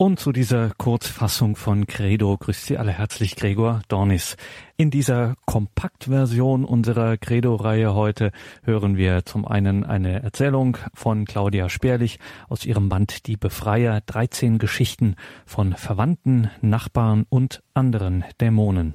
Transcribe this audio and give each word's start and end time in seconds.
Und 0.00 0.20
zu 0.20 0.30
dieser 0.30 0.70
Kurzfassung 0.78 1.56
von 1.56 1.88
Credo 1.88 2.36
grüßt 2.36 2.66
Sie 2.66 2.78
alle 2.78 2.92
herzlich 2.92 3.34
Gregor 3.34 3.82
Dornis. 3.88 4.36
In 4.76 4.92
dieser 4.92 5.34
Kompaktversion 5.44 6.64
unserer 6.64 7.16
Credo-Reihe 7.16 7.94
heute 7.94 8.30
hören 8.62 8.96
wir 8.96 9.24
zum 9.24 9.44
einen 9.44 9.82
eine 9.82 10.22
Erzählung 10.22 10.76
von 10.94 11.24
Claudia 11.24 11.68
Sperlich 11.68 12.20
aus 12.48 12.64
ihrem 12.64 12.88
Band 12.88 13.26
Die 13.26 13.36
Befreier, 13.36 14.00
13 14.06 14.58
Geschichten 14.58 15.16
von 15.44 15.72
Verwandten, 15.72 16.48
Nachbarn 16.60 17.26
und 17.28 17.64
anderen 17.74 18.24
Dämonen. 18.40 18.94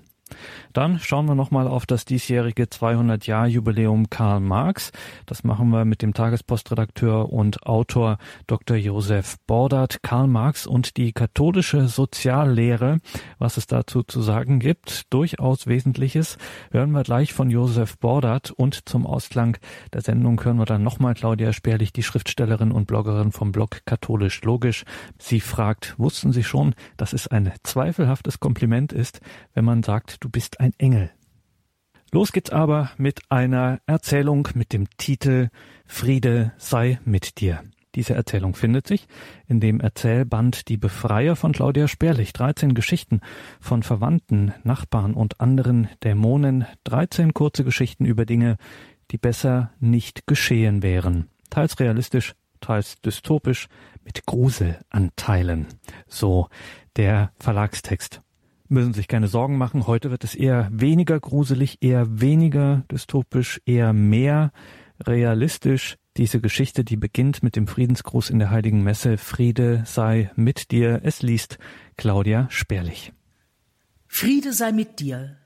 Dann 0.73 0.99
schauen 0.99 1.25
wir 1.25 1.35
nochmal 1.35 1.67
auf 1.67 1.85
das 1.85 2.05
diesjährige 2.05 2.63
200-Jahr-Jubiläum 2.65 4.09
Karl 4.09 4.39
Marx. 4.39 4.91
Das 5.25 5.43
machen 5.43 5.69
wir 5.69 5.85
mit 5.85 6.01
dem 6.01 6.13
Tagespostredakteur 6.13 7.31
und 7.31 7.65
Autor 7.65 8.17
Dr. 8.47 8.77
Josef 8.77 9.37
Bordert. 9.47 10.03
Karl 10.03 10.27
Marx 10.27 10.67
und 10.67 10.97
die 10.97 11.13
katholische 11.13 11.87
Soziallehre, 11.87 12.99
was 13.37 13.57
es 13.57 13.67
dazu 13.67 14.03
zu 14.03 14.21
sagen 14.21 14.59
gibt, 14.59 15.13
durchaus 15.13 15.67
Wesentliches, 15.67 16.37
hören 16.71 16.91
wir 16.91 17.03
gleich 17.03 17.33
von 17.33 17.49
Josef 17.49 17.97
Bordert 17.97 18.51
und 18.51 18.87
zum 18.89 19.05
Ausklang 19.05 19.57
der 19.93 20.01
Sendung 20.01 20.43
hören 20.43 20.57
wir 20.57 20.65
dann 20.65 20.83
nochmal 20.83 21.13
Claudia 21.13 21.53
Sperlich, 21.53 21.93
die 21.93 22.03
Schriftstellerin 22.03 22.71
und 22.71 22.87
Bloggerin 22.87 23.31
vom 23.31 23.51
Blog 23.51 23.81
Katholisch 23.85 24.41
Logisch. 24.43 24.85
Sie 25.17 25.39
fragt, 25.39 25.95
wussten 25.97 26.31
Sie 26.31 26.43
schon, 26.43 26.75
dass 26.97 27.13
es 27.13 27.27
ein 27.27 27.51
zweifelhaftes 27.63 28.39
Kompliment 28.39 28.93
ist, 28.93 29.21
wenn 29.53 29.65
man 29.65 29.83
sagt, 29.83 30.22
du 30.23 30.29
bist 30.29 30.59
ein 30.59 30.73
Engel. 30.77 31.11
Los 32.11 32.31
geht's 32.31 32.51
aber 32.51 32.91
mit 32.97 33.21
einer 33.29 33.81
Erzählung 33.87 34.47
mit 34.53 34.71
dem 34.71 34.87
Titel 34.97 35.49
Friede 35.85 36.53
sei 36.57 36.99
mit 37.03 37.41
dir. 37.41 37.63
Diese 37.95 38.15
Erzählung 38.15 38.55
findet 38.55 38.87
sich 38.87 39.07
in 39.47 39.59
dem 39.59 39.79
Erzählband 39.79 40.69
Die 40.69 40.77
Befreier 40.77 41.35
von 41.35 41.51
Claudia 41.51 41.87
Sperlich. 41.87 42.33
13 42.33 42.73
Geschichten 42.73 43.21
von 43.59 43.83
Verwandten, 43.83 44.53
Nachbarn 44.63 45.13
und 45.13 45.41
anderen 45.41 45.89
Dämonen. 46.03 46.65
13 46.85 47.33
kurze 47.33 47.63
Geschichten 47.63 48.05
über 48.05 48.25
Dinge, 48.25 48.57
die 49.11 49.17
besser 49.17 49.71
nicht 49.79 50.25
geschehen 50.25 50.81
wären. 50.81 51.29
Teils 51.49 51.79
realistisch, 51.79 52.33
teils 52.61 52.99
dystopisch, 53.01 53.67
mit 54.05 54.25
Gruselanteilen. 54.25 55.67
So 56.07 56.47
der 56.95 57.31
Verlagstext 57.39 58.21
müssen 58.69 58.93
sich 58.93 59.07
keine 59.07 59.27
Sorgen 59.27 59.57
machen. 59.57 59.87
Heute 59.87 60.11
wird 60.11 60.23
es 60.23 60.35
eher 60.35 60.69
weniger 60.71 61.19
gruselig, 61.19 61.77
eher 61.81 62.21
weniger 62.21 62.83
dystopisch, 62.91 63.61
eher 63.65 63.93
mehr 63.93 64.51
realistisch. 64.99 65.97
Diese 66.17 66.39
Geschichte, 66.39 66.83
die 66.83 66.97
beginnt 66.97 67.41
mit 67.43 67.55
dem 67.55 67.67
Friedensgruß 67.67 68.29
in 68.29 68.39
der 68.39 68.51
Heiligen 68.51 68.83
Messe. 68.83 69.17
Friede 69.17 69.83
sei 69.85 70.31
mit 70.35 70.71
dir. 70.71 71.01
Es 71.03 71.21
liest 71.21 71.57
Claudia 71.97 72.47
Sperlich. 72.49 73.11
Friede 74.07 74.53
sei 74.53 74.71
mit 74.71 74.99
dir. 74.99 75.37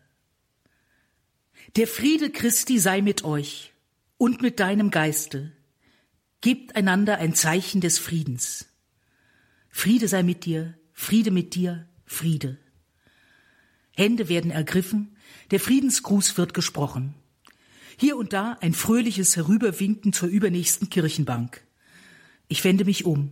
Der 1.75 1.88
Friede 1.88 2.29
Christi 2.29 2.79
sei 2.79 3.01
mit 3.01 3.23
euch 3.23 3.73
und 4.17 4.41
mit 4.41 4.59
deinem 4.59 4.91
Geiste. 4.91 5.53
Gebt 6.41 6.75
einander 6.75 7.17
ein 7.17 7.33
Zeichen 7.33 7.81
des 7.81 7.97
Friedens. 7.97 8.67
Friede 9.69 10.07
sei 10.07 10.23
mit 10.23 10.45
dir, 10.45 10.73
Friede 10.93 11.31
mit 11.31 11.55
dir, 11.55 11.88
Friede. 12.05 12.57
Hände 13.98 14.30
werden 14.30 14.52
ergriffen, 14.52 15.16
der 15.50 15.59
Friedensgruß 15.59 16.38
wird 16.38 16.53
gesprochen. 16.53 17.16
Hier 17.98 18.16
und 18.16 18.31
da 18.31 18.56
ein 18.62 18.73
fröhliches 18.73 19.36
Herüberwinken 19.36 20.14
zur 20.14 20.30
übernächsten 20.30 20.92
Kirchenbank. 20.92 21.64
Ich 22.48 22.64
wende 22.64 22.86
mich 22.86 23.06
um. 23.06 23.31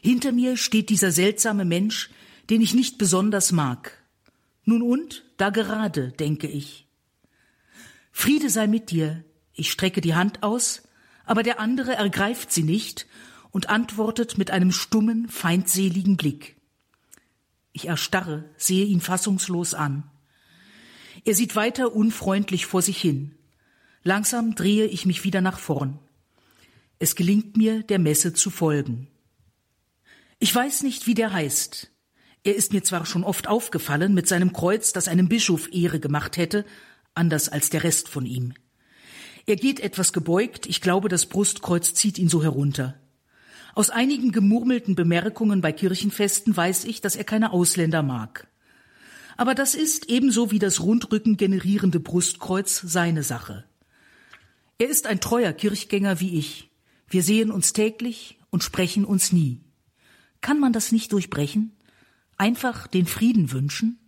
Hinter 0.00 0.30
mir 0.30 0.56
steht 0.56 0.90
dieser 0.90 1.10
seltsame 1.10 1.64
Mensch, 1.64 2.10
den 2.50 2.60
ich 2.60 2.72
nicht 2.72 2.98
besonders 2.98 3.50
mag. 3.50 4.00
Nun 4.64 4.80
und, 4.80 5.24
da 5.38 5.50
gerade, 5.50 6.12
denke 6.12 6.46
ich. 6.46 6.86
Friede 8.12 8.50
sei 8.50 8.68
mit 8.68 8.92
dir. 8.92 9.24
Ich 9.54 9.72
strecke 9.72 10.00
die 10.00 10.14
Hand 10.14 10.44
aus, 10.44 10.82
aber 11.24 11.42
der 11.42 11.58
andere 11.58 11.94
ergreift 11.94 12.52
sie 12.52 12.62
nicht 12.62 13.08
und 13.50 13.70
antwortet 13.70 14.38
mit 14.38 14.52
einem 14.52 14.70
stummen, 14.70 15.28
feindseligen 15.28 16.16
Blick. 16.16 16.57
Ich 17.78 17.86
erstarre, 17.86 18.42
sehe 18.56 18.86
ihn 18.86 19.00
fassungslos 19.00 19.72
an. 19.72 20.02
Er 21.24 21.36
sieht 21.36 21.54
weiter 21.54 21.94
unfreundlich 21.94 22.66
vor 22.66 22.82
sich 22.82 23.00
hin. 23.00 23.36
Langsam 24.02 24.56
drehe 24.56 24.86
ich 24.86 25.06
mich 25.06 25.22
wieder 25.22 25.40
nach 25.40 25.60
vorn. 25.60 26.00
Es 26.98 27.14
gelingt 27.14 27.56
mir, 27.56 27.84
der 27.84 28.00
Messe 28.00 28.34
zu 28.34 28.50
folgen. 28.50 29.06
Ich 30.40 30.52
weiß 30.52 30.82
nicht, 30.82 31.06
wie 31.06 31.14
der 31.14 31.32
heißt. 31.32 31.92
Er 32.42 32.56
ist 32.56 32.72
mir 32.72 32.82
zwar 32.82 33.06
schon 33.06 33.22
oft 33.22 33.46
aufgefallen 33.46 34.12
mit 34.12 34.26
seinem 34.26 34.52
Kreuz, 34.52 34.92
das 34.92 35.06
einem 35.06 35.28
Bischof 35.28 35.72
Ehre 35.72 36.00
gemacht 36.00 36.36
hätte, 36.36 36.64
anders 37.14 37.48
als 37.48 37.70
der 37.70 37.84
Rest 37.84 38.08
von 38.08 38.26
ihm. 38.26 38.54
Er 39.46 39.54
geht 39.54 39.78
etwas 39.78 40.12
gebeugt, 40.12 40.66
ich 40.66 40.80
glaube, 40.80 41.08
das 41.08 41.26
Brustkreuz 41.26 41.94
zieht 41.94 42.18
ihn 42.18 42.28
so 42.28 42.42
herunter. 42.42 42.98
Aus 43.74 43.90
einigen 43.90 44.32
gemurmelten 44.32 44.94
Bemerkungen 44.94 45.60
bei 45.60 45.72
Kirchenfesten 45.72 46.56
weiß 46.56 46.84
ich, 46.84 47.00
dass 47.00 47.16
er 47.16 47.24
keine 47.24 47.52
Ausländer 47.52 48.02
mag. 48.02 48.48
Aber 49.36 49.54
das 49.54 49.76
ist 49.76 50.08
ebenso 50.10 50.50
wie 50.50 50.58
das 50.58 50.80
Rundrücken 50.80 51.36
generierende 51.36 52.00
Brustkreuz 52.00 52.82
seine 52.84 53.22
Sache. 53.22 53.64
Er 54.78 54.88
ist 54.88 55.06
ein 55.06 55.20
treuer 55.20 55.52
Kirchgänger 55.52 56.18
wie 56.18 56.36
ich. 56.36 56.70
Wir 57.08 57.22
sehen 57.22 57.52
uns 57.52 57.72
täglich 57.72 58.38
und 58.50 58.64
sprechen 58.64 59.04
uns 59.04 59.30
nie. 59.30 59.60
Kann 60.40 60.58
man 60.58 60.72
das 60.72 60.90
nicht 60.90 61.12
durchbrechen? 61.12 61.76
Einfach 62.36 62.88
den 62.88 63.06
Frieden 63.06 63.52
wünschen? 63.52 63.98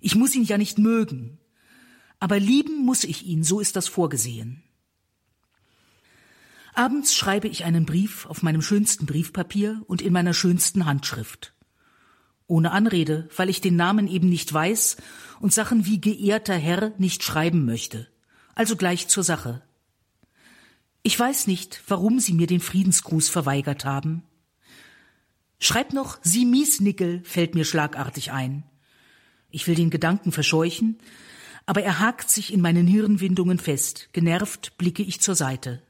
Ich 0.00 0.16
muss 0.16 0.34
ihn 0.34 0.44
ja 0.44 0.58
nicht 0.58 0.76
mögen, 0.76 1.38
aber 2.18 2.40
lieben 2.40 2.84
muss 2.84 3.04
ich 3.04 3.26
ihn, 3.26 3.44
so 3.44 3.60
ist 3.60 3.76
das 3.76 3.86
vorgesehen. 3.86 4.63
Abends 6.76 7.14
schreibe 7.14 7.46
ich 7.46 7.64
einen 7.64 7.86
Brief 7.86 8.26
auf 8.26 8.42
meinem 8.42 8.60
schönsten 8.60 9.06
Briefpapier 9.06 9.82
und 9.86 10.02
in 10.02 10.12
meiner 10.12 10.34
schönsten 10.34 10.86
Handschrift. 10.86 11.54
Ohne 12.48 12.72
Anrede, 12.72 13.28
weil 13.36 13.48
ich 13.48 13.60
den 13.60 13.76
Namen 13.76 14.08
eben 14.08 14.28
nicht 14.28 14.52
weiß 14.52 14.96
und 15.38 15.54
Sachen 15.54 15.86
wie 15.86 16.00
geehrter 16.00 16.56
Herr 16.56 16.92
nicht 16.98 17.22
schreiben 17.22 17.64
möchte. 17.64 18.08
Also 18.56 18.74
gleich 18.74 19.06
zur 19.06 19.22
Sache. 19.22 19.62
Ich 21.04 21.18
weiß 21.18 21.46
nicht, 21.46 21.80
warum 21.86 22.18
Sie 22.18 22.32
mir 22.32 22.48
den 22.48 22.60
Friedensgruß 22.60 23.28
verweigert 23.28 23.84
haben. 23.84 24.24
Schreib 25.60 25.92
noch 25.92 26.18
Sie 26.22 26.44
Miesnickel 26.44 27.22
fällt 27.24 27.54
mir 27.54 27.64
schlagartig 27.64 28.32
ein. 28.32 28.64
Ich 29.48 29.68
will 29.68 29.76
den 29.76 29.90
Gedanken 29.90 30.32
verscheuchen, 30.32 30.98
aber 31.66 31.84
er 31.84 32.00
hakt 32.00 32.30
sich 32.30 32.52
in 32.52 32.60
meinen 32.60 32.88
Hirnwindungen 32.88 33.60
fest. 33.60 34.08
Genervt 34.12 34.76
blicke 34.76 35.04
ich 35.04 35.20
zur 35.20 35.36
Seite. 35.36 35.80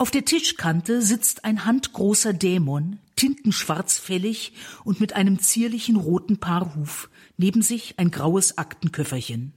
Auf 0.00 0.12
der 0.12 0.24
Tischkante 0.24 1.02
sitzt 1.02 1.44
ein 1.44 1.64
handgroßer 1.64 2.32
Dämon, 2.32 3.00
tintenschwarzfällig 3.16 4.52
und 4.84 5.00
mit 5.00 5.14
einem 5.14 5.40
zierlichen 5.40 5.96
roten 5.96 6.38
Paarhuf, 6.38 7.10
neben 7.36 7.62
sich 7.62 7.98
ein 7.98 8.12
graues 8.12 8.58
Aktenköfferchen. 8.58 9.54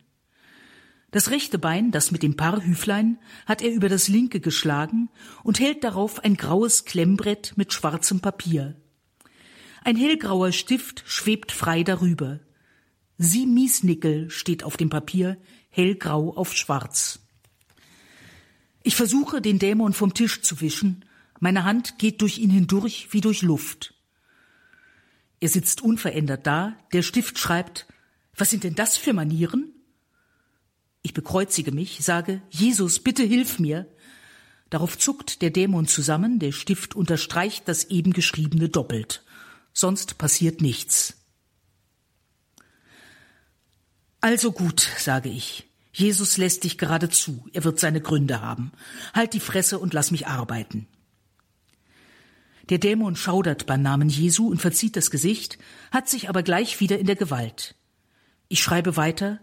Das 1.11 1.29
rechte 1.29 1.59
Bein, 1.59 1.91
das 1.91 2.09
mit 2.09 2.23
dem 2.23 2.37
Paarhüflein, 2.37 3.19
hat 3.45 3.61
er 3.61 3.71
über 3.71 3.87
das 3.87 4.07
linke 4.07 4.39
geschlagen 4.39 5.09
und 5.43 5.59
hält 5.59 5.83
darauf 5.83 6.23
ein 6.23 6.35
graues 6.37 6.85
Klemmbrett 6.85 7.53
mit 7.55 7.71
schwarzem 7.71 8.19
Papier. 8.19 8.75
Ein 9.83 9.95
hellgrauer 9.95 10.53
Stift 10.53 11.03
schwebt 11.05 11.51
frei 11.51 11.83
darüber. 11.83 12.39
Sie 13.19 13.45
Miesnickel 13.45 14.31
steht 14.31 14.63
auf 14.63 14.75
dem 14.75 14.89
Papier, 14.89 15.37
hellgrau 15.69 16.35
auf 16.35 16.55
schwarz. 16.55 17.19
Ich 18.83 18.95
versuche, 18.95 19.41
den 19.41 19.59
Dämon 19.59 19.93
vom 19.93 20.13
Tisch 20.13 20.41
zu 20.41 20.61
wischen. 20.61 21.05
Meine 21.39 21.63
Hand 21.63 21.97
geht 21.97 22.21
durch 22.21 22.37
ihn 22.37 22.49
hindurch 22.49 23.09
wie 23.11 23.21
durch 23.21 23.41
Luft. 23.41 23.93
Er 25.39 25.49
sitzt 25.49 25.81
unverändert 25.81 26.45
da, 26.45 26.77
der 26.93 27.01
Stift 27.01 27.39
schreibt, 27.39 27.87
was 28.35 28.49
sind 28.49 28.63
denn 28.63 28.75
das 28.75 28.97
für 28.97 29.13
Manieren? 29.13 29.73
Ich 31.01 31.13
bekreuzige 31.13 31.71
mich, 31.71 31.99
sage, 32.01 32.41
Jesus, 32.49 32.99
bitte 32.99 33.23
hilf 33.23 33.59
mir. 33.59 33.87
Darauf 34.69 34.97
zuckt 34.97 35.41
der 35.41 35.49
Dämon 35.49 35.87
zusammen, 35.87 36.39
der 36.39 36.51
Stift 36.51 36.95
unterstreicht 36.95 37.67
das 37.67 37.85
eben 37.85 38.13
geschriebene 38.13 38.69
doppelt. 38.69 39.23
Sonst 39.73 40.17
passiert 40.17 40.61
nichts. 40.61 41.17
Also 44.21 44.51
gut, 44.51 44.87
sage 44.97 45.29
ich. 45.29 45.70
Jesus 45.93 46.37
lässt 46.37 46.63
dich 46.63 46.77
gerade 46.77 47.09
zu, 47.09 47.47
er 47.53 47.63
wird 47.63 47.79
seine 47.79 48.01
Gründe 48.01 48.41
haben. 48.41 48.71
Halt 49.13 49.33
die 49.33 49.39
Fresse 49.39 49.79
und 49.79 49.93
lass 49.93 50.11
mich 50.11 50.27
arbeiten. 50.27 50.87
Der 52.69 52.77
Dämon 52.77 53.17
schaudert 53.17 53.65
beim 53.65 53.81
Namen 53.81 54.07
Jesu 54.07 54.47
und 54.47 54.61
verzieht 54.61 54.95
das 54.95 55.11
Gesicht, 55.11 55.57
hat 55.91 56.07
sich 56.07 56.29
aber 56.29 56.43
gleich 56.43 56.79
wieder 56.79 56.99
in 56.99 57.07
der 57.07 57.17
Gewalt. 57.17 57.75
Ich 58.47 58.63
schreibe 58.63 58.95
weiter, 58.95 59.39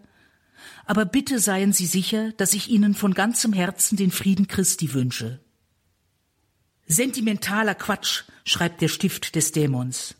aber 0.87 1.05
bitte 1.05 1.39
seien 1.39 1.73
Sie 1.73 1.87
sicher, 1.87 2.33
dass 2.33 2.55
ich 2.55 2.69
Ihnen 2.69 2.95
von 2.95 3.13
ganzem 3.13 3.53
Herzen 3.53 3.97
den 3.97 4.11
Frieden 4.11 4.49
Christi 4.49 4.95
wünsche. 4.95 5.41
Sentimentaler 6.87 7.75
Quatsch, 7.75 8.25
schreibt 8.45 8.81
der 8.81 8.89
Stift 8.89 9.35
des 9.35 9.53
Dämons. 9.53 10.15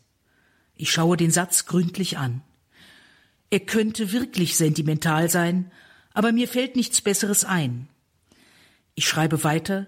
Ich 0.75 0.91
schaue 0.91 1.17
den 1.17 1.31
Satz 1.31 1.65
gründlich 1.65 2.19
an. 2.19 2.43
Er 3.49 3.61
könnte 3.61 4.11
wirklich 4.11 4.55
sentimental 4.55 5.29
sein, 5.29 5.71
aber 6.19 6.33
mir 6.33 6.49
fällt 6.49 6.75
nichts 6.75 6.99
Besseres 6.99 7.45
ein. 7.45 7.87
Ich 8.93 9.07
schreibe 9.07 9.45
weiter. 9.45 9.87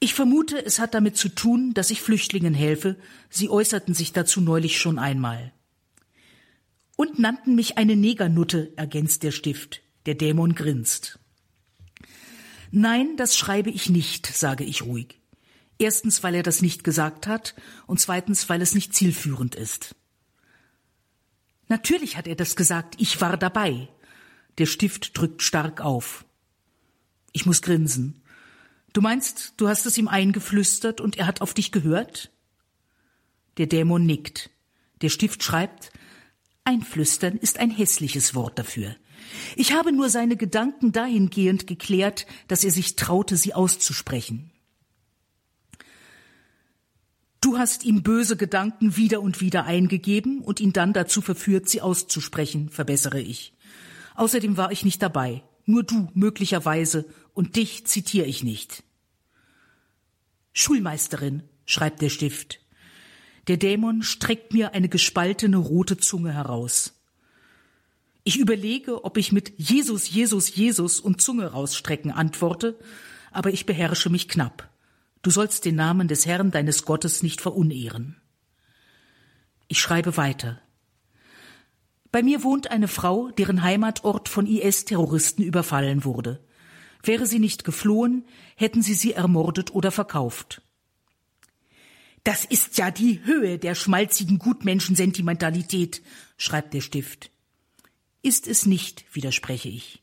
Ich 0.00 0.12
vermute, 0.12 0.62
es 0.62 0.78
hat 0.80 0.92
damit 0.92 1.16
zu 1.16 1.30
tun, 1.30 1.72
dass 1.72 1.90
ich 1.90 2.02
Flüchtlingen 2.02 2.52
helfe. 2.52 2.98
Sie 3.30 3.48
äußerten 3.48 3.94
sich 3.94 4.12
dazu 4.12 4.42
neulich 4.42 4.78
schon 4.78 4.98
einmal. 4.98 5.50
Und 6.94 7.18
nannten 7.18 7.54
mich 7.54 7.78
eine 7.78 7.96
Negernutte, 7.96 8.74
ergänzt 8.76 9.22
der 9.22 9.30
Stift. 9.30 9.80
Der 10.04 10.14
Dämon 10.14 10.54
grinst. 10.54 11.18
Nein, 12.70 13.16
das 13.16 13.38
schreibe 13.38 13.70
ich 13.70 13.88
nicht, 13.88 14.26
sage 14.26 14.64
ich 14.64 14.82
ruhig. 14.82 15.22
Erstens, 15.78 16.22
weil 16.22 16.34
er 16.34 16.42
das 16.42 16.60
nicht 16.60 16.84
gesagt 16.84 17.26
hat 17.26 17.54
und 17.86 17.98
zweitens, 17.98 18.50
weil 18.50 18.60
es 18.60 18.74
nicht 18.74 18.94
zielführend 18.94 19.54
ist. 19.54 19.94
Natürlich 21.68 22.18
hat 22.18 22.26
er 22.26 22.36
das 22.36 22.56
gesagt, 22.56 22.96
ich 22.98 23.22
war 23.22 23.38
dabei. 23.38 23.88
Der 24.58 24.66
Stift 24.66 25.16
drückt 25.16 25.42
stark 25.42 25.80
auf. 25.80 26.24
Ich 27.32 27.46
muss 27.46 27.62
grinsen. 27.62 28.22
Du 28.92 29.00
meinst, 29.00 29.54
du 29.56 29.68
hast 29.68 29.86
es 29.86 29.96
ihm 29.96 30.08
eingeflüstert 30.08 31.00
und 31.00 31.18
er 31.18 31.26
hat 31.26 31.40
auf 31.40 31.54
dich 31.54 31.72
gehört? 31.72 32.30
Der 33.56 33.66
Dämon 33.66 34.04
nickt. 34.04 34.50
Der 35.00 35.08
Stift 35.08 35.42
schreibt, 35.42 35.92
Einflüstern 36.64 37.36
ist 37.36 37.58
ein 37.58 37.70
hässliches 37.70 38.34
Wort 38.34 38.58
dafür. 38.58 38.94
Ich 39.56 39.72
habe 39.72 39.92
nur 39.92 40.10
seine 40.10 40.36
Gedanken 40.36 40.92
dahingehend 40.92 41.66
geklärt, 41.66 42.26
dass 42.48 42.64
er 42.64 42.70
sich 42.70 42.96
traute, 42.96 43.36
sie 43.36 43.54
auszusprechen. 43.54 44.50
Du 47.40 47.58
hast 47.58 47.84
ihm 47.84 48.02
böse 48.04 48.36
Gedanken 48.36 48.96
wieder 48.96 49.20
und 49.20 49.40
wieder 49.40 49.64
eingegeben 49.64 50.42
und 50.42 50.60
ihn 50.60 50.72
dann 50.72 50.92
dazu 50.92 51.20
verführt, 51.20 51.68
sie 51.68 51.80
auszusprechen, 51.80 52.68
verbessere 52.68 53.20
ich. 53.20 53.52
Außerdem 54.22 54.56
war 54.56 54.70
ich 54.70 54.84
nicht 54.84 55.02
dabei. 55.02 55.42
Nur 55.64 55.82
du, 55.82 56.08
möglicherweise, 56.14 57.06
und 57.34 57.56
dich 57.56 57.88
zitiere 57.88 58.24
ich 58.24 58.44
nicht. 58.44 58.84
Schulmeisterin, 60.52 61.42
schreibt 61.66 62.00
der 62.02 62.08
Stift. 62.08 62.60
Der 63.48 63.56
Dämon 63.56 64.04
streckt 64.04 64.52
mir 64.52 64.74
eine 64.74 64.88
gespaltene 64.88 65.56
rote 65.56 65.96
Zunge 65.96 66.32
heraus. 66.32 67.02
Ich 68.22 68.38
überlege, 68.38 69.02
ob 69.02 69.16
ich 69.16 69.32
mit 69.32 69.54
Jesus, 69.58 70.08
Jesus, 70.08 70.54
Jesus 70.54 71.00
und 71.00 71.20
Zunge 71.20 71.46
rausstrecken 71.46 72.12
antworte, 72.12 72.78
aber 73.32 73.50
ich 73.52 73.66
beherrsche 73.66 74.08
mich 74.08 74.28
knapp. 74.28 74.70
Du 75.22 75.32
sollst 75.32 75.64
den 75.64 75.74
Namen 75.74 76.06
des 76.06 76.26
Herrn 76.26 76.52
deines 76.52 76.84
Gottes 76.84 77.24
nicht 77.24 77.40
verunehren. 77.40 78.20
Ich 79.66 79.80
schreibe 79.80 80.16
weiter. 80.16 80.62
Bei 82.12 82.22
mir 82.22 82.44
wohnt 82.44 82.70
eine 82.70 82.88
Frau, 82.88 83.30
deren 83.30 83.62
Heimatort 83.62 84.28
von 84.28 84.46
IS-Terroristen 84.46 85.42
überfallen 85.42 86.04
wurde. 86.04 86.44
Wäre 87.02 87.26
sie 87.26 87.38
nicht 87.38 87.64
geflohen, 87.64 88.26
hätten 88.54 88.82
sie 88.82 88.94
sie 88.94 89.14
ermordet 89.14 89.74
oder 89.74 89.90
verkauft. 89.90 90.60
Das 92.22 92.44
ist 92.44 92.78
ja 92.78 92.90
die 92.90 93.24
Höhe 93.24 93.58
der 93.58 93.74
schmalzigen 93.74 94.38
Gutmenschensentimentalität, 94.38 96.02
schreibt 96.36 96.74
der 96.74 96.82
Stift. 96.82 97.30
Ist 98.20 98.46
es 98.46 98.66
nicht, 98.66 99.04
widerspreche 99.12 99.70
ich. 99.70 100.02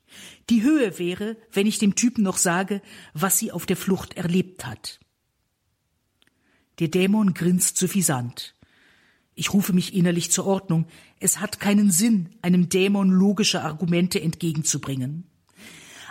Die 0.50 0.64
Höhe 0.64 0.98
wäre, 0.98 1.38
wenn 1.54 1.68
ich 1.68 1.78
dem 1.78 1.96
Typen 1.96 2.24
noch 2.24 2.38
sage, 2.38 2.82
was 3.14 3.38
sie 3.38 3.52
auf 3.52 3.68
der 3.68 3.78
Flucht 3.78 4.18
erlebt 4.18 4.66
hat. 4.66 5.00
Der 6.80 6.90
Dämon 6.90 7.34
grinst 7.34 7.78
suffisant. 7.78 8.56
Ich 9.40 9.54
rufe 9.54 9.72
mich 9.72 9.94
innerlich 9.94 10.32
zur 10.32 10.46
Ordnung. 10.46 10.86
Es 11.22 11.40
hat 11.40 11.62
keinen 11.62 11.92
Sinn, 11.92 12.28
einem 12.42 12.68
Dämon 12.68 13.10
logische 13.10 13.62
Argumente 13.62 14.20
entgegenzubringen. 14.22 15.30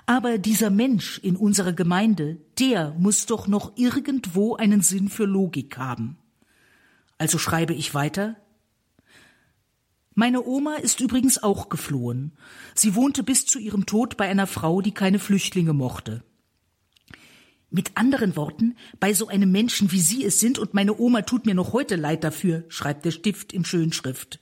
Aber 0.07 0.39
dieser 0.39 0.71
Mensch 0.71 1.19
in 1.19 1.37
unserer 1.37 1.75
Gemeinde, 1.75 2.39
der 2.59 2.95
muss 2.99 3.27
doch 3.27 3.47
noch 3.47 3.77
irgendwo 3.77 4.57
einen 4.57 4.81
Sinn 4.81 5.11
für 5.11 5.27
Logik 5.27 5.77
haben. 5.77 6.17
Also 7.19 7.37
schreibe 7.37 7.75
ich 7.75 7.93
weiter. 7.93 8.37
Meine 10.15 10.43
Oma 10.43 10.77
ist 10.77 11.01
übrigens 11.01 11.43
auch 11.43 11.69
geflohen. 11.69 12.33
Sie 12.75 12.95
wohnte 12.95 13.23
bis 13.23 13.45
zu 13.45 13.59
ihrem 13.59 13.85
Tod 13.85 14.17
bei 14.17 14.27
einer 14.27 14.47
Frau, 14.47 14.81
die 14.81 14.93
keine 14.93 15.19
Flüchtlinge 15.19 15.75
mochte. 15.75 16.25
Mit 17.71 17.97
anderen 17.97 18.35
Worten, 18.37 18.77
bei 18.99 19.13
so 19.13 19.29
einem 19.29 19.53
Menschen 19.53 19.93
wie 19.93 20.01
Sie 20.01 20.25
es 20.25 20.41
sind, 20.41 20.59
und 20.59 20.73
meine 20.73 20.99
Oma 20.99 21.23
tut 21.23 21.45
mir 21.45 21.55
noch 21.55 21.73
heute 21.73 21.97
leid 21.97 22.25
dafür, 22.25 22.65
schreibt 22.69 23.05
der 23.05 23.11
Stift 23.11 23.53
in 23.53 23.65
Schönschrift. 23.65 24.41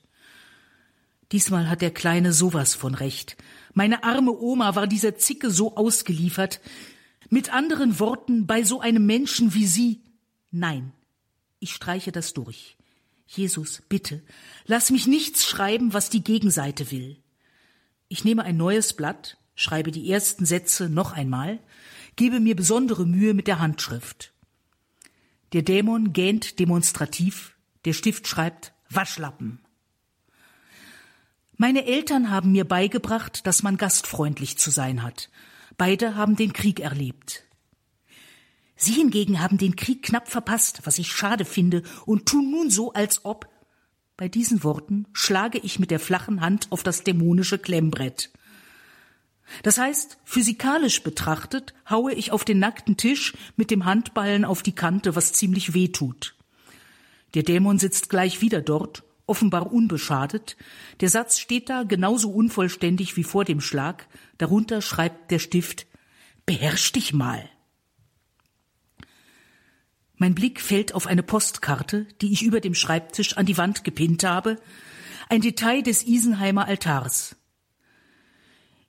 Diesmal 1.33 1.69
hat 1.69 1.83
der 1.83 1.91
Kleine 1.91 2.33
sowas 2.33 2.75
von 2.75 2.95
recht. 2.95 3.37
Meine 3.75 4.05
arme 4.05 4.31
Oma 4.31 4.77
war 4.77 4.87
dieser 4.87 5.17
Zicke 5.17 5.51
so 5.51 5.77
ausgeliefert. 5.77 6.61
Mit 7.29 7.53
anderen 7.53 7.99
Worten, 7.99 8.47
bei 8.47 8.63
so 8.63 8.81
einem 8.81 9.05
Menschen 9.07 9.53
wie 9.55 9.67
Sie. 9.67 10.03
Nein, 10.53 10.93
ich 11.59 11.75
streiche 11.75 12.13
das 12.13 12.33
durch. 12.33 12.77
Jesus, 13.27 13.83
bitte, 13.89 14.23
lass 14.67 14.91
mich 14.91 15.09
nichts 15.09 15.45
schreiben, 15.45 15.93
was 15.93 16.11
die 16.11 16.23
Gegenseite 16.23 16.93
will. 16.93 17.17
Ich 18.07 18.25
nehme 18.25 18.45
ein 18.45 18.57
neues 18.57 18.93
Blatt, 18.93 19.37
schreibe 19.57 19.91
die 19.91 20.09
ersten 20.09 20.47
Sätze 20.47 20.89
noch 20.89 21.13
einmal, 21.13 21.59
gebe 22.17 22.41
mir 22.41 22.57
besondere 22.57 23.07
Mühe 23.07 23.35
mit 23.35 23.47
der 23.47 23.59
Handschrift. 23.59 24.33
Der 25.53 25.63
Dämon 25.63 26.13
gähnt 26.13 26.59
demonstrativ, 26.59 27.55
der 27.85 27.93
Stift 27.93 28.27
schreibt 28.27 28.73
Waschlappen. 28.91 29.61
Meine 31.57 31.87
Eltern 31.87 32.31
haben 32.31 32.53
mir 32.53 32.67
beigebracht, 32.67 33.47
dass 33.47 33.63
man 33.63 33.77
gastfreundlich 33.77 34.59
zu 34.59 34.71
sein 34.71 35.03
hat. 35.03 35.31
Beide 35.79 36.15
haben 36.15 36.37
den 36.37 36.53
Krieg 36.53 36.81
erlebt. 36.81 37.45
Sie 38.77 38.93
hingegen 38.93 39.41
haben 39.41 39.57
den 39.57 39.75
Krieg 39.75 40.03
knapp 40.03 40.29
verpasst, 40.29 40.83
was 40.85 40.99
ich 40.99 41.11
schade 41.11 41.47
finde, 41.47 41.83
und 42.05 42.27
tun 42.27 42.51
nun 42.51 42.71
so, 42.71 42.93
als 42.93 43.25
ob. 43.25 43.49
Bei 44.19 44.29
diesen 44.29 44.65
Worten 44.65 45.07
schlage 45.13 45.59
ich 45.59 45.79
mit 45.79 45.91
der 45.91 46.01
flachen 46.01 46.43
Hand 46.43 46.69
auf 46.71 46.83
das 46.83 47.05
dämonische 47.05 47.59
Klemmbrett. 47.59 48.31
Das 49.63 49.79
heißt, 49.79 50.19
physikalisch 50.25 51.03
betrachtet 51.03 51.75
haue 51.89 52.13
ich 52.13 52.33
auf 52.33 52.45
den 52.45 52.59
nackten 52.59 52.97
Tisch 52.97 53.35
mit 53.57 53.71
dem 53.71 53.85
Handballen 53.85 54.45
auf 54.45 54.63
die 54.63 54.75
Kante, 54.75 55.15
was 55.15 55.33
ziemlich 55.33 55.75
weh 55.75 55.89
tut. 55.89 56.35
Der 57.35 57.43
Dämon 57.43 57.79
sitzt 57.79 58.09
gleich 58.09 58.41
wieder 58.41 58.61
dort, 58.61 59.05
offenbar 59.27 59.73
unbeschadet. 59.73 60.57
Der 61.01 61.09
Satz 61.09 61.39
steht 61.39 61.69
da 61.69 61.83
genauso 61.83 62.31
unvollständig 62.31 63.17
wie 63.17 63.25
vor 63.25 63.45
dem 63.45 63.61
Schlag. 63.61 64.09
Darunter 64.39 64.83
schreibt 64.83 65.31
der 65.31 65.39
Stift 65.39 65.87
Beherrsch 66.45 66.93
dich 66.93 67.13
mal. 67.13 67.49
Mein 70.17 70.35
Blick 70.35 70.61
fällt 70.61 70.95
auf 70.95 71.07
eine 71.07 71.23
Postkarte, 71.23 72.07
die 72.23 72.33
ich 72.33 72.43
über 72.43 72.61
dem 72.61 72.75
Schreibtisch 72.75 73.37
an 73.37 73.47
die 73.47 73.59
Wand 73.59 73.85
gepinnt 73.85 74.25
habe, 74.25 74.57
ein 75.29 75.41
Detail 75.41 75.83
des 75.83 76.07
Isenheimer 76.07 76.67
Altars. 76.67 77.37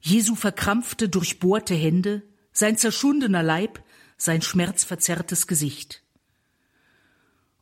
Jesu 0.08 0.36
verkrampfte, 0.36 1.10
durchbohrte 1.10 1.76
Hände, 1.76 2.24
sein 2.54 2.78
zerschundener 2.78 3.44
Leib, 3.44 3.84
sein 4.18 4.42
schmerzverzerrtes 4.42 5.48
Gesicht. 5.48 6.02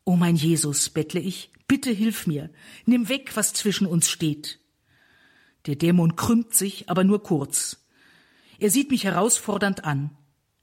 O 0.03 0.15
mein 0.15 0.35
Jesus, 0.35 0.89
bettle 0.89 1.19
ich, 1.19 1.51
bitte 1.67 1.91
hilf 1.91 2.27
mir, 2.27 2.51
nimm 2.85 3.09
weg, 3.09 3.31
was 3.35 3.53
zwischen 3.53 3.87
uns 3.87 4.09
steht. 4.09 4.59
Der 5.65 5.75
Dämon 5.75 6.15
krümmt 6.15 6.53
sich, 6.53 6.87
aber 6.87 7.03
nur 7.03 7.23
kurz. 7.23 7.83
Er 8.59 8.69
sieht 8.69 8.91
mich 8.91 9.03
herausfordernd 9.03 9.83
an. 9.83 10.11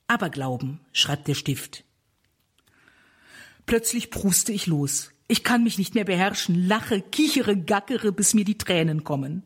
Aberglauben, 0.07 0.81
schreibt 0.93 1.27
der 1.27 1.35
Stift. 1.35 1.85
Plötzlich 3.67 4.11
pruste 4.11 4.53
ich 4.53 4.67
los. 4.67 5.11
Ich 5.27 5.43
kann 5.43 5.65
mich 5.65 5.79
nicht 5.79 5.95
mehr 5.97 6.05
beherrschen, 6.05 6.69
lache, 6.69 7.01
kichere, 7.01 7.57
gackere, 7.57 8.13
bis 8.13 8.35
mir 8.35 8.45
die 8.45 8.59
Tränen 8.59 9.03
kommen. 9.03 9.43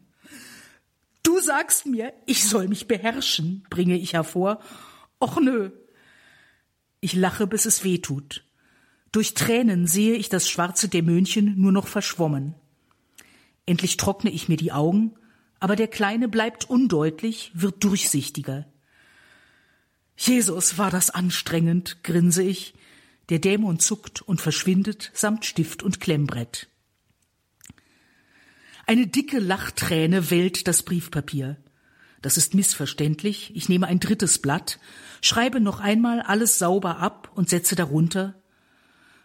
Du 1.27 1.41
sagst 1.41 1.87
mir, 1.87 2.13
ich 2.25 2.45
soll 2.45 2.69
mich 2.69 2.87
beherrschen, 2.87 3.67
bringe 3.69 3.97
ich 3.99 4.13
hervor. 4.13 4.61
Och 5.21 5.41
nö. 5.41 5.71
Ich 7.01 7.15
lache, 7.15 7.49
bis 7.49 7.67
es 7.67 7.83
weh 7.83 7.99
tut. 7.99 8.45
Durch 9.11 9.35
Tränen 9.35 9.89
sehe 9.89 10.15
ich 10.15 10.29
das 10.29 10.49
schwarze 10.49 10.89
Dämönchen 10.89 11.61
nur 11.61 11.73
noch 11.73 11.89
verschwommen. 11.89 12.55
Endlich 13.67 13.97
trockne 13.97 14.31
ich 14.31 14.49
mir 14.49 14.57
die 14.57 14.71
Augen, 14.71 15.17
aber 15.59 15.75
der 15.75 15.89
Kleine 15.89 16.29
bleibt 16.29 16.71
undeutlich, 16.71 17.51
wird 17.55 17.83
durchsichtiger. 17.83 18.65
Jesus, 20.17 20.79
war 20.79 20.93
das 20.93 21.11
anstrengend, 21.11 22.05
grinse 22.05 22.45
ich. 22.45 22.75
Der 23.31 23.41
Dämon 23.41 23.81
zuckt 23.81 24.23
und 24.23 24.41
verschwindet 24.41 25.11
samt 25.13 25.45
Stift 25.45 25.83
und 25.83 25.99
Klemmbrett. 25.99 26.69
Eine 28.89 29.09
dicke 29.09 29.41
Lachträne 29.41 30.31
wellt 30.31 30.69
das 30.69 30.85
Briefpapier. 30.85 31.57
Das 32.23 32.37
ist 32.37 32.55
missverständlich. 32.55 33.51
Ich 33.57 33.69
nehme 33.69 33.89
ein 33.89 33.99
drittes 33.99 34.39
Blatt, 34.39 34.79
schreibe 35.23 35.59
noch 35.59 35.81
einmal 35.81 36.21
alles 36.21 36.61
sauber 36.61 36.99
ab 36.99 37.33
und 37.35 37.49
setze 37.49 37.75
darunter 37.75 38.41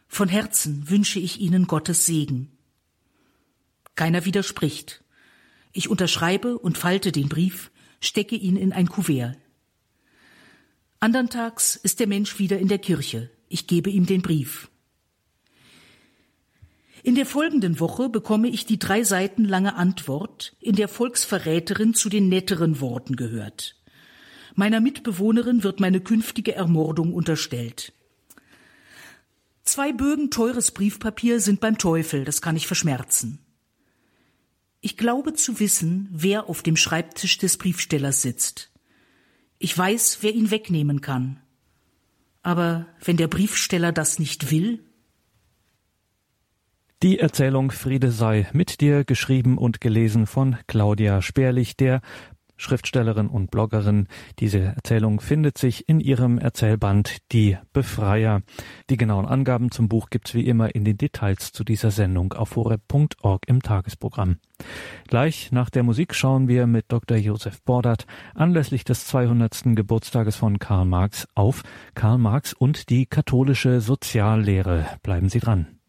Von 0.08 0.30
Herzen 0.30 0.90
wünsche 0.90 1.20
ich 1.20 1.40
Ihnen 1.40 1.68
Gottes 1.68 2.08
Segen. 2.08 2.58
Keiner 3.94 4.26
widerspricht. 4.26 5.04
Ich 5.74 5.90
unterschreibe 5.90 6.58
und 6.58 6.80
falte 6.80 7.12
den 7.12 7.30
Brief, 7.30 7.70
stecke 8.00 8.36
ihn 8.36 8.56
in 8.56 8.74
ein 8.74 8.90
Kuvert. 8.90 9.38
Andern 11.00 11.30
Tags 11.30 11.76
ist 11.76 12.00
der 12.00 12.08
Mensch 12.08 12.40
wieder 12.40 12.58
in 12.58 12.68
der 12.68 12.80
Kirche. 12.80 13.30
Ich 13.48 13.68
gebe 13.68 13.92
ihm 13.92 14.08
den 14.08 14.24
Brief. 14.24 14.71
In 17.04 17.16
der 17.16 17.26
folgenden 17.26 17.80
Woche 17.80 18.10
bekomme 18.10 18.48
ich 18.48 18.66
die 18.66 18.78
drei 18.78 19.04
Seiten 19.04 19.46
lange 19.46 19.76
Antwort, 19.76 20.56
in 20.60 20.76
der 20.76 20.88
Volksverräterin 20.88 21.94
zu 21.94 22.10
den 22.10 22.30
netteren 22.30 22.80
Worten 22.80 23.16
gehört. 23.16 23.76
Meiner 24.54 24.82
Mitbewohnerin 24.82 25.64
wird 25.64 25.80
meine 25.80 26.02
künftige 26.02 26.54
Ermordung 26.54 27.14
unterstellt. 27.14 27.94
Zwei 29.64 29.94
Bögen 29.94 30.30
teures 30.30 30.72
Briefpapier 30.72 31.40
sind 31.40 31.60
beim 31.60 31.78
Teufel, 31.78 32.26
das 32.26 32.42
kann 32.42 32.56
ich 32.56 32.68
verschmerzen. 32.68 33.40
Ich 34.82 34.98
glaube 34.98 35.34
zu 35.34 35.60
wissen, 35.60 36.10
wer 36.12 36.50
auf 36.50 36.64
dem 36.64 36.76
Schreibtisch 36.76 37.38
des 37.38 37.58
Briefstellers 37.58 38.22
sitzt. 38.22 38.72
Ich 39.60 39.78
weiß, 39.78 40.20
wer 40.22 40.34
ihn 40.34 40.52
wegnehmen 40.52 41.02
kann. 41.02 41.40
Aber 42.42 42.88
wenn 43.04 43.18
der 43.18 43.28
Briefsteller 43.28 43.92
das 43.92 44.18
nicht 44.18 44.50
will, 44.52 44.84
die 47.04 47.20
Erzählung 47.20 47.72
Friede 47.72 48.12
sei 48.12 48.48
mit 48.54 48.80
dir, 48.80 49.04
geschrieben 49.04 49.58
und 49.58 49.82
gelesen 49.82 50.28
von 50.28 50.58
Claudia 50.68 51.22
Sperlich, 51.22 51.76
der 51.76 52.02
Schriftstellerin 52.58 53.28
und 53.28 53.50
Bloggerin. 53.50 54.08
Diese 54.38 54.60
Erzählung 54.60 55.20
findet 55.20 55.58
sich 55.58 55.90
in 55.90 56.00
ihrem 56.00 56.38
Erzählband 56.38 57.18
Die 57.32 57.58
Befreier. 57.74 58.44
Die 58.92 58.98
genauen 58.98 59.26
Angaben 59.26 59.72
zum 59.72 59.90
Buch 59.90 60.12
gibt's 60.12 60.36
wie 60.36 60.46
immer 60.46 60.76
in 60.76 60.86
den 60.86 60.98
Details 60.98 61.52
zu 61.52 61.64
dieser 61.64 61.90
Sendung 61.90 62.34
auf 62.34 62.56
horeb.org 62.56 63.48
im 63.48 63.64
Tagesprogramm. 63.64 64.38
Gleich 65.08 65.52
nach 65.52 65.72
der 65.72 65.82
Musik 65.82 66.14
schauen 66.14 66.48
wir 66.48 66.68
mit 66.68 66.86
Dr. 66.90 67.18
Josef 67.18 67.64
Bordert 67.64 68.06
anlässlich 68.36 68.84
des 68.84 69.08
200. 69.08 69.76
Geburtstages 69.76 70.36
von 70.36 70.60
Karl 70.60 70.86
Marx 70.86 71.28
auf 71.34 71.64
Karl 71.96 72.20
Marx 72.20 72.54
und 72.54 72.92
die 72.92 73.08
katholische 73.08 73.82
Soziallehre. 73.82 74.86
Bleiben 75.02 75.30
Sie 75.30 75.40
dran. 75.40 75.81